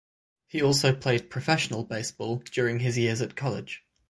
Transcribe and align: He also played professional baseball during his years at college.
He 0.47 0.63
also 0.63 0.95
played 0.95 1.29
professional 1.29 1.83
baseball 1.83 2.37
during 2.51 2.79
his 2.79 2.97
years 2.97 3.21
at 3.21 3.35
college. 3.35 3.85